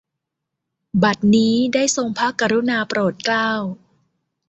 [1.03, 3.51] บัดนี้ ได้ทรงพระกรุณาโปรดเกล้า